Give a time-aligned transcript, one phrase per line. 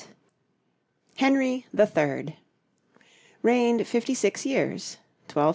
[1.19, 2.33] ]HENRY THE THIRD
[3.43, 4.97] Reigned fifty six years: 1216
[5.29, 5.49] 1272.